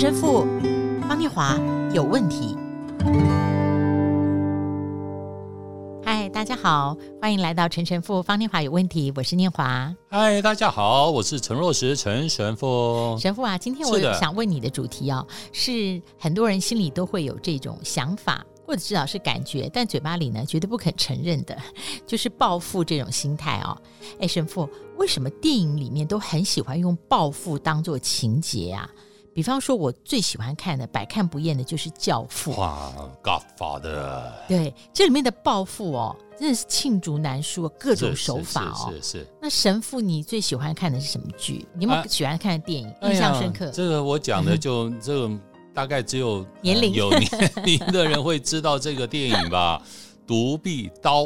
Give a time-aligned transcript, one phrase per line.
[0.00, 0.46] 陈神父
[1.08, 1.58] 方念华
[1.92, 2.56] 有问题。
[6.04, 9.92] 嗨，大家好，欢迎来到陈神父方念华有问题，我是念华。
[10.08, 13.18] 嗨，大家好，我是陈若石陈神父。
[13.18, 18.46] 神父啊，今天我想问你的主题哦，是，是很多人心里都会有这种想法。
[18.64, 21.56] 或者至少是感觉，但嘴巴里呢绝对不肯承认的，
[22.06, 23.74] 就是暴富这种心态哦。
[24.20, 24.68] 哎，神父，
[24.98, 28.86] 为什么电影里面都很喜欢用暴富当做情节啊？
[29.34, 32.52] 比方说，我最喜欢看的、百看不厌的就是《教父》。
[32.56, 32.92] 哇
[33.22, 34.22] ，Godfather。
[34.48, 38.92] 对，这里面的暴富哦，真的是罄竹难书，各种手法哦。
[38.92, 39.26] 是是。
[39.40, 41.66] 那神父，你最喜欢看的是什么剧？
[41.74, 43.66] 你有没有喜欢看的电影、啊、印象深刻？
[43.66, 45.30] 哎、这个我讲的就这个。
[45.74, 49.80] 大概只有年龄、呃、有年龄的人会知道这个电影吧，
[50.26, 51.22] 《独臂刀》，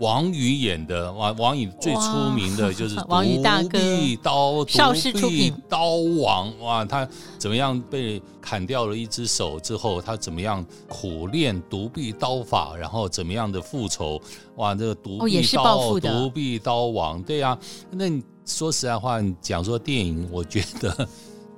[0.00, 14.20] 王宇演的，王王宇最出名的就是 王宇大哥，独臂刀，邵氏出品，刀王，哇，他怎么样被砍掉了一只手之后，他怎么样苦练独臂刀法，然后怎么样的复仇，
[14.56, 17.58] 哇，这个独臂刀，哦、独臂刀王，对呀、啊，
[17.90, 21.08] 那你说实在话，你讲说电影，我觉得。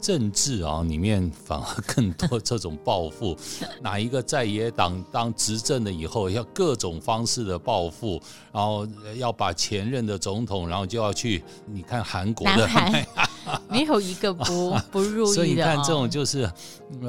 [0.02, 3.34] 政治啊，里面反而更多这种报复。
[3.80, 8.20] 哪一个在野党当执政了以后，要各种方式的报复，
[8.52, 8.86] 然后
[9.16, 11.42] 要把前任的总统，然后就要去。
[11.66, 13.06] 你看韩国的，南韩
[13.70, 15.34] 没有一个不 不入意的。
[15.34, 16.50] 所以你看，这种就是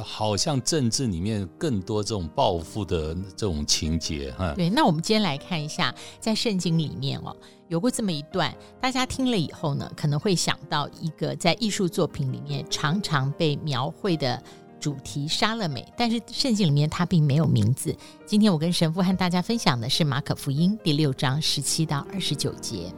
[0.03, 4.53] 好像政治里面更多这种报复的这种情节哈。
[4.55, 7.35] 对，那我们今天来看一下，在圣经里面哦。
[7.69, 14.39] 有过这么一段，大家听了以后呢，可能会想到一个在艺术作品里面常常被描绘的
[14.79, 15.83] 主题——莎乐美。
[15.97, 17.95] 但是圣经里面它并没有名字。
[18.27, 22.93] 今天我跟神父和大家分享的是马可福音第六章十七到二十九节。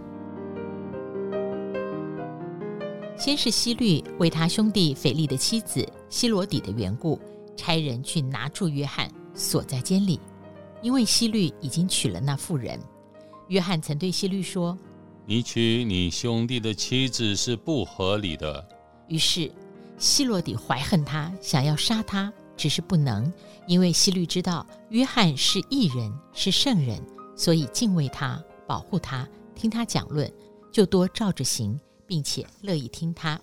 [3.17, 7.19] 先是希律为他兄弟腓力的妻子希罗底的缘故，
[7.55, 10.19] 差人去拿住约翰，锁在监里，
[10.81, 12.79] 因为希律已经娶了那妇人。
[13.47, 14.77] 约翰曾对希律说
[15.25, 18.67] ：“你娶你兄弟的妻子是不合理的。”
[19.07, 19.51] 于是
[19.97, 23.31] 希罗底怀恨他，想要杀他，只是不能，
[23.65, 27.01] 因为希律知道约翰是异人，是圣人，
[27.35, 30.29] 所以敬畏他，保护他，听他讲论，
[30.71, 33.39] 就多照着行，并且乐意听他。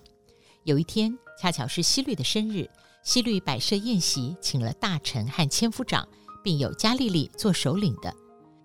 [0.63, 2.69] 有一天，恰巧是希律的生日，
[3.03, 6.07] 希律摆设宴席，请了大臣和千夫长，
[6.43, 8.13] 并有加利利做首领的。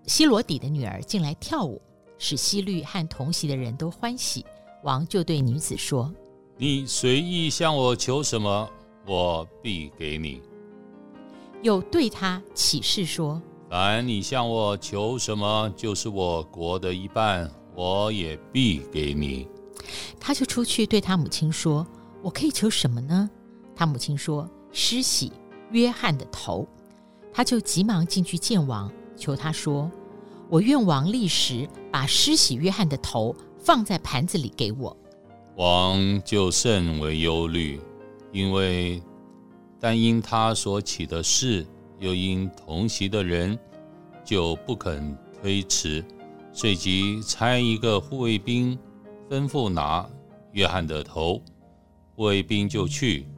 [0.06, 1.82] 希罗底的女儿进来跳舞，
[2.18, 4.44] 使希律和同席的人都欢喜。
[4.84, 6.10] 王就对女子说
[6.56, 8.70] ：“你随意向我求什么，
[9.06, 10.40] 我必给你。”
[11.62, 19.48] 又对他起誓说：“凡你向我求什么，就是我国的一半，我也必给你。”
[20.18, 21.86] 他就出去对他母亲说
[22.22, 23.28] ：“我可以求什么呢？”
[23.74, 25.32] 他母亲说：“施洗
[25.70, 26.66] 约翰的头。”
[27.32, 28.90] 他就急忙进去见王。
[29.16, 29.90] 求他说
[30.48, 34.96] ：“我愿王立时把施洗约翰的头放在盘子里给我。”
[35.56, 37.80] 王就甚为忧虑，
[38.32, 39.02] 因为
[39.80, 41.66] 但因他所起的事，
[41.98, 43.58] 又因同席的人，
[44.24, 46.04] 就不肯推辞，
[46.52, 48.78] 遂即差一个护卫兵
[49.28, 50.08] 吩咐拿
[50.52, 51.42] 约翰的头，
[52.16, 53.28] 卫兵就去，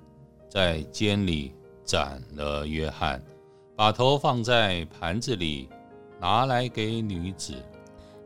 [0.49, 1.53] 在监里
[1.85, 3.21] 斩了约翰。
[3.75, 5.69] 把头放在盘子里，
[6.21, 7.55] 拿来给女子。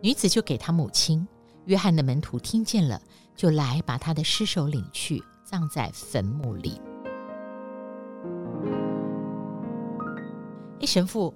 [0.03, 1.27] 女子就给他母亲。
[1.65, 3.01] 约翰的门徒听见了，
[3.35, 6.79] 就来把他的尸首领去，葬在坟墓里。
[10.81, 11.33] 哎，神父，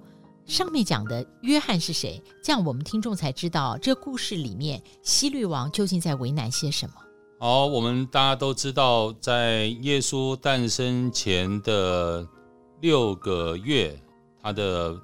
[0.49, 2.19] 上面讲的约翰是谁？
[2.43, 6.95] 这样我们听众才知道，这故事里面希律王究竟在为难些什么。
[7.39, 12.27] 好，我们大家都知道，在耶稣诞生前的
[12.81, 13.97] 六个月。
[14.41, 14.97] 他的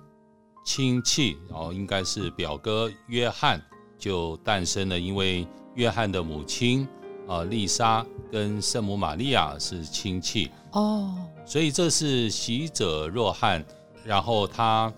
[0.65, 3.61] 亲戚，然后应该是表哥约翰，
[3.99, 4.97] 就诞生了。
[4.97, 6.87] 因为约翰的母亲
[7.27, 11.13] 啊，丽莎跟圣母玛利亚是亲戚哦，
[11.45, 13.63] 所以这是喜者若翰。
[14.05, 14.91] 然后他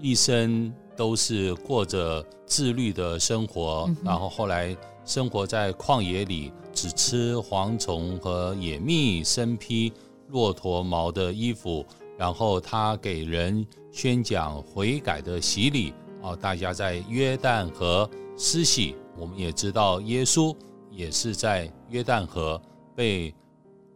[0.00, 9.92] 一生都是过着自律的生活，嗯、然后后来生活在旷野里，只吃蝗虫和野蜜，身披
[10.28, 11.84] 骆驼毛的衣服。
[12.18, 18.94] 然后他给人宣讲悔改的洗礼啊，大家在约旦河施洗。
[19.16, 20.54] 我们也知道耶稣
[20.90, 22.60] 也是在约旦河
[22.94, 23.34] 被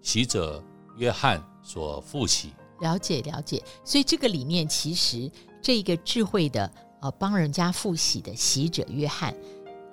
[0.01, 0.63] 洗者
[0.97, 2.51] 约翰所复洗。
[2.81, 5.31] 了解了解，所以这个里面其实
[5.65, 6.71] 这个智慧的
[7.01, 9.35] 呃帮人家复洗的洗者约翰，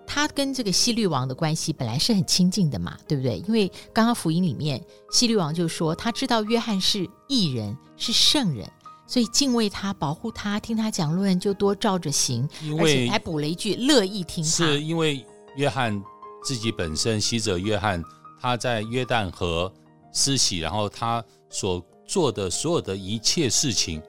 [0.06, 3.38] 他跟这个希律王的关系本来是很亲近的嘛，对不对？
[3.48, 4.84] 因为刚刚福音里面，
[5.14, 8.70] 希律王就说他知道约翰是义人，是圣人，
[9.08, 12.46] 所以敬畏他，保护他，听他讲论，就多照着行。
[12.62, 14.50] 因为而且还补了一句，乐意听他。
[14.50, 15.26] 是因为
[15.56, 16.04] 约翰
[16.44, 18.04] 自己本身，洗者约翰
[18.42, 19.72] 他在约旦河
[20.14, 24.02] 施洗，然后他所做的所有的一切事情，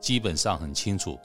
[0.00, 1.18] 基本上很清楚，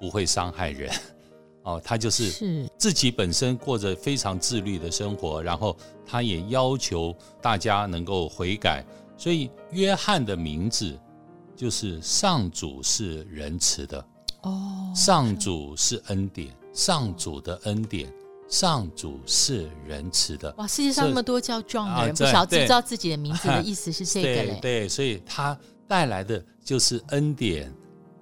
[0.00, 0.90] 不会伤害人。
[1.64, 5.76] 哦，他就是自己本身过着非常自律的生活，然后
[6.06, 8.84] 他也要求大家能够悔改，
[9.16, 10.96] 所以约翰的名字
[11.56, 14.06] 就是上主是仁慈的
[14.42, 18.12] 哦，上主是恩典，上主的恩典，
[18.48, 20.54] 上主是仁慈的。
[20.58, 24.58] 哇，世界上那么多叫 John 的人，不晓得知道自己的名字的意思是这个 嘞？
[24.62, 25.58] 对，对，所以他
[25.88, 27.74] 带来的就是恩典，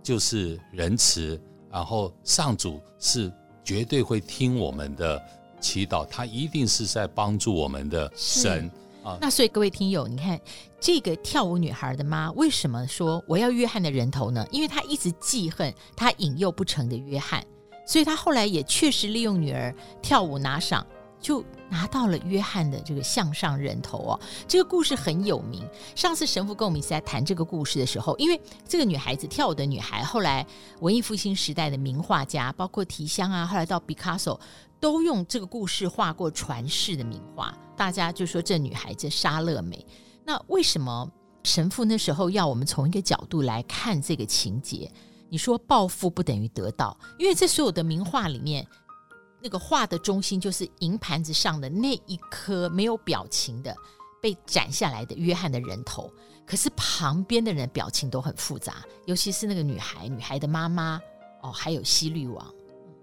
[0.04, 1.40] 就是仁慈。
[1.72, 3.32] 然后上主是
[3.64, 5.20] 绝对会听我们的
[5.60, 8.70] 祈祷，他一定是在帮助我们的神
[9.02, 9.18] 啊。
[9.20, 10.40] 那所以各位听友，你看
[10.78, 14.46] 这个跳舞女孩的妈为什么说我要约翰的人头呢？
[14.52, 17.44] 因为她一直记恨她引诱不成的约翰，
[17.84, 20.86] 所以她后来也确实利用女儿跳舞拿赏，
[21.20, 21.44] 就。
[21.74, 25.68] 拿到了约翰的这个项上人头哦，这个故事很有名。
[25.96, 30.46] 上次神父跟我们一起在谈这个故事的时候，因为这个女孩子跳舞的女孩，后来
[30.80, 34.40] 文艺复兴时代的名画家，包括提香啊，后来到毕卡索，
[34.78, 37.52] 都用这个故事画过传世的名画。
[37.76, 39.84] 大家就说这女孩子莎乐美。
[40.24, 41.10] 那为什么
[41.42, 44.88] 神父那时候要我们从一个角度来看这个情节？
[45.28, 48.64] 你说报复不等于得到，因为这所有的名画里面。
[49.44, 53.76] 那个画的中心就是银盘子上的那一颗没有表情的
[54.18, 56.10] 被斩下来的约翰的人头，
[56.46, 60.98] 可是旁边的人表情都很复杂，尤其是那个女孩、女孩的妈妈
[61.42, 62.54] 哦，还有希律王。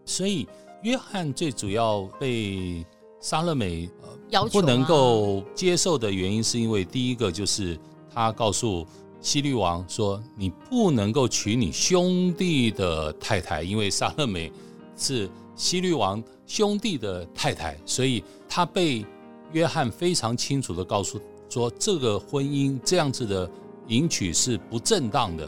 [0.03, 0.47] 所以
[0.81, 2.83] 约翰最主要被
[3.19, 7.79] 莎乐美呃要求不能够接受的原因，是因为第一个就是
[8.11, 8.83] 他告诉
[9.21, 14.51] 希律王说，你不能够娶你兄弟的太太，因为莎乐美
[14.97, 15.29] 是。
[15.55, 19.05] 希律王兄弟的太太，所以他被
[19.51, 21.19] 约翰非常清楚的告诉
[21.49, 23.49] 说，这个婚姻这样子的
[23.87, 25.47] 迎娶是不正当的，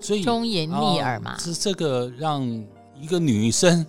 [0.00, 2.42] 所以忠言逆耳嘛，是这个让
[3.00, 3.86] 一个女生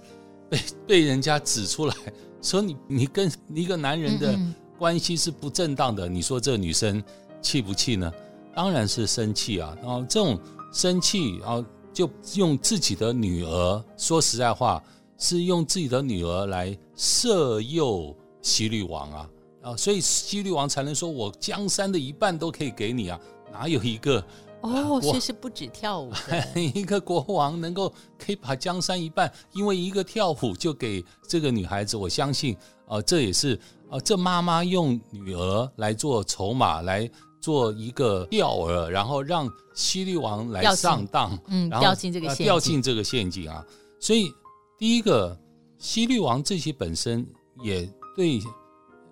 [0.49, 1.95] 被被人家指出来
[2.41, 4.37] 说你你跟一个男人的
[4.77, 7.03] 关系是不正当的，嗯嗯，你说这个女生
[7.41, 8.11] 气不气呢？
[8.55, 10.39] 当然是生气啊，然后这种
[10.71, 14.81] 生气，然后就用自己的女儿，说实在话。
[15.17, 19.29] 是用自己的女儿来色诱西律王啊
[19.63, 23.19] 啊，所以西律王才能说：“我江山的一半都可以给你啊！”
[23.51, 24.23] 哪有一个
[24.61, 26.11] 哦，其实不止跳舞，
[26.55, 31.97] 一个国王能够可以把江山一半，因为一个跳舞就给这个女孩子。
[31.97, 32.55] 我相信
[32.87, 33.59] 啊，这也是
[33.89, 37.09] 啊，这妈妈用女儿来做筹码，来
[37.41, 43.65] 做一个钓饵，然后让西律王来上当，嗯，掉进这个陷阱，掉进这个陷阱啊，
[43.99, 44.31] 所以。
[44.77, 45.35] 第一个，
[45.79, 47.25] 希律王自己本身
[47.63, 48.39] 也对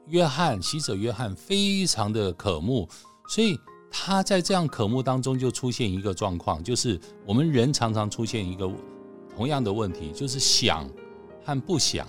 [0.06, 2.88] 约翰，洗者约翰非常的渴慕，
[3.28, 3.60] 所以
[3.90, 8.72] 他在这样渴慕当中就出现一个状况，就是我们人常常出现一个
[9.36, 10.88] 同样的问题，就是想
[11.44, 12.08] 和不想。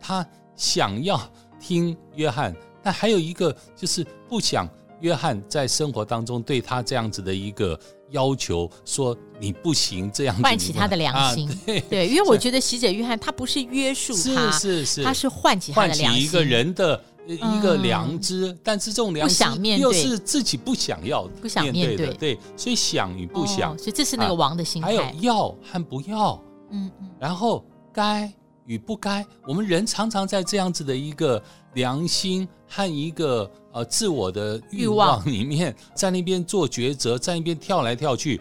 [0.00, 0.26] 他
[0.56, 1.20] 想要
[1.60, 2.52] 听约翰，
[2.82, 4.68] 但还有一个就是不想
[4.98, 7.78] 约翰在生活当中对他这样子的一个。
[8.10, 11.48] 要求说你不行这样子，唤起他的良心。
[11.48, 22.06] 啊、对，对，因为我觉得洗者约翰他不是约束他，是是是，他是唤起他的良心，唤起一个人的一个良知，嗯、但是这种良心又是自己不想要，不想面对。
[22.06, 24.88] 的，对，所以想与不想，哦，所以这是那个王的心态。
[24.88, 28.32] 还有要和不要，嗯嗯，然后该
[28.66, 31.42] 与不该，我们人常常在这样子的一个
[31.74, 38.40] 良心和一个呃自我的欲望里面，在那边做抉择，在那边跳来跳去。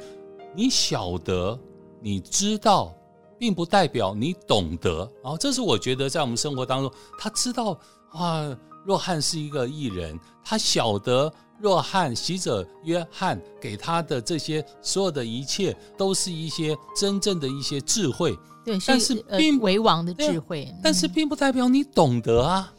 [0.56, 1.58] 你晓得，
[2.02, 2.94] 你知道，
[3.38, 5.10] 并不代表你懂得。
[5.24, 7.80] 然后，这是我觉得在我们生活当中，他知道
[8.12, 18.38] 啊，若翰是一个艺人，他晓得若翰洗者约翰给他的这些所有的一切，都是一些真正的一些智慧。
[18.70, 22.72] 对，但是并、呃、为王的智慧，但是并不代表你懂得啊。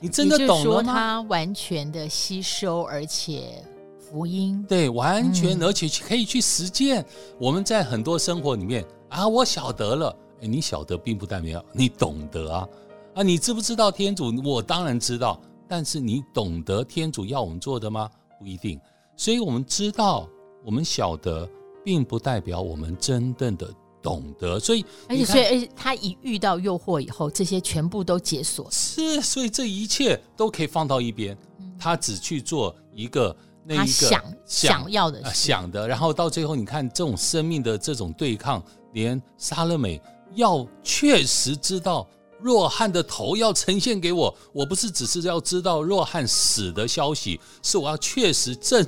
[0.00, 0.92] 你真的懂了吗？
[0.92, 3.62] 他完全的吸收，而且
[3.98, 7.04] 福音对，完全而且可以去实践。
[7.38, 12.68] 我们在很多生活里面啊，我晓得了，诶，你晓得并不代表你懂得啊
[13.14, 13.22] 啊！
[13.22, 14.32] 你知不知道天主？
[14.42, 18.10] 我当然知道，但是你懂得天主要我们做的吗？
[18.38, 18.80] 不一定。
[19.16, 20.26] 所以我们知道，
[20.64, 21.46] 我们晓得，
[21.84, 23.68] 并不代表我们真正的
[24.02, 24.58] 懂得。
[24.58, 28.68] 所以，而且，所以，而且他一遇到诱惑以后，这些全部都解锁。
[28.70, 40.00] 是，所以这一切都可以放到一边，嗯、他只去做一个那一个想想，想要的、呃、想的，然后到最后，你看这种生命的这种对抗，连莎乐美
[40.34, 42.08] 要确实知道。
[42.42, 48.84] 若翰的头要呈现给我，我不是只是要知道若翰死的消息，是我要确实证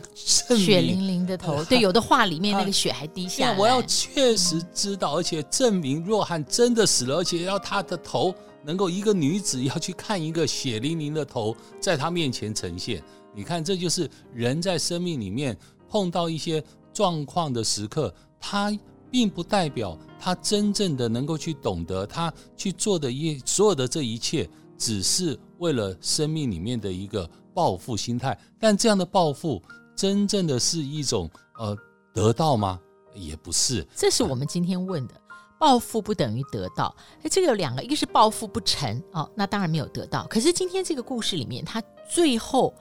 [0.48, 1.64] 证明血淋淋的头。
[1.64, 3.58] 对， 有的画里面那个血还滴下来。
[3.58, 13.02] 我要确实知道，而且证明若翰真的死了，而且要他的头能够一个女子要去看一个血淋淋的头在他面前呈现。
[13.34, 15.56] 你看，这就是人在生命里面
[15.88, 18.72] 碰到一些状况的时刻，他。
[19.12, 28.36] 并不代表他真正的能够去懂得，他去做的一所有的这一切，只是为了生命里面的一个报复心态。
[28.58, 29.62] 但这样的报复，
[29.94, 31.76] 真正的是一种呃
[32.14, 32.80] 得到吗？
[33.14, 33.86] 也不是。
[33.94, 35.14] 这是我们今天问的，
[35.60, 36.96] 报复不等于得到。
[37.22, 40.26] 哎，这个有两个，一个是报复不成哦，那当然没有得到。
[40.28, 42.74] 可是今天这个故事里面，他最后。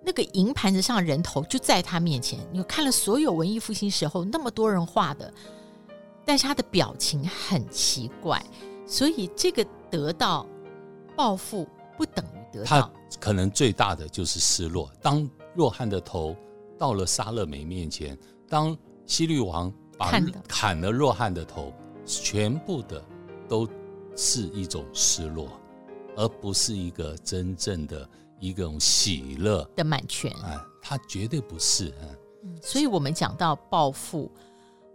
[0.00, 5.32] 那个银盘子上人头就在他面前，你看了所有文艺复兴时候那么多人画的，
[6.24, 8.42] 但是他的表情很奇怪，
[8.86, 10.46] 所以这个得到
[11.16, 12.68] 报复不等于得到。
[12.68, 14.90] 他可能最大的就是失落。
[15.02, 16.34] 当若翰的头
[16.78, 18.16] 到了沙勒美面前，
[18.48, 20.12] 当西律王把
[20.46, 21.72] 砍了若翰的头，
[22.06, 23.04] 全部的
[23.48, 23.68] 都
[24.16, 25.60] 是一种失落，
[26.16, 28.08] 而不是一个真正的。
[28.40, 32.06] 一种喜乐的满全啊，他绝对不是啊。
[32.62, 34.30] 所以我们讲到报复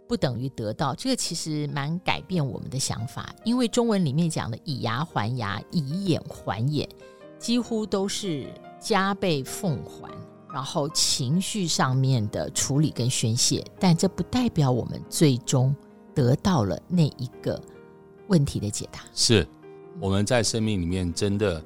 [0.08, 3.34] 不等于得到，这个其实蛮改变我们的想法。
[3.44, 6.88] 因为中文里面讲的以牙还牙，以眼还眼，
[7.38, 10.10] 几乎都是加倍奉还，
[10.52, 13.64] 然后情绪上面的处理跟宣泄。
[13.78, 15.74] 但这不代表我们最终
[16.14, 17.62] 得到了那一个
[18.28, 19.00] 问题的解答。
[19.14, 19.46] 是
[20.00, 21.62] 我们在生命里面真的。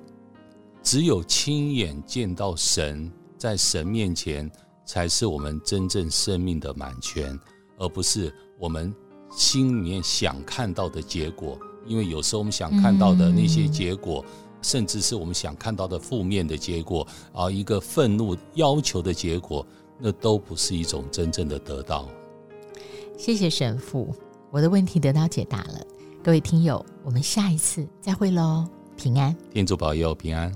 [0.91, 4.51] 只有亲眼见到神，在神面前
[4.87, 7.39] 才是我们真正生命的满全，
[7.77, 8.95] 而不是我们
[9.31, 11.59] 心里面想看到的结果。
[11.85, 19.67] 因为有时候我们想看到的那些结果，嗯、甚至是我们想看到的负面的结果啊，一个愤怒要求的结果，
[19.99, 22.09] 那都不是一种真正的得到。
[23.19, 24.09] 谢谢神父，
[24.51, 25.87] 我的问题得到解答了。
[26.25, 28.67] 各位听友，我们下一次再会喽，
[28.97, 30.51] 平安，天主保佑，平安。